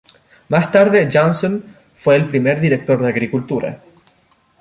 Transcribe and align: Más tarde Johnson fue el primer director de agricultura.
Más 0.49 0.71
tarde 0.71 1.07
Johnson 1.13 1.63
fue 1.93 2.15
el 2.15 2.27
primer 2.27 2.59
director 2.59 2.99
de 3.03 3.07
agricultura. 3.09 3.83